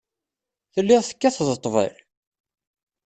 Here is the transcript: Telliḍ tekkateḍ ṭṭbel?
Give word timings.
Telliḍ 0.73 1.01
tekkateḍ 1.03 1.47
ṭṭbel? 1.57 1.93